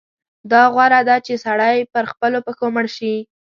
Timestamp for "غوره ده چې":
0.73-1.33